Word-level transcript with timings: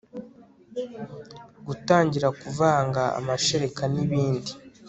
gutangira 1.67 2.27
kuvanga 2.41 3.03
amashereka 3.19 3.83
n 3.93 3.95
ibindi 4.05 4.51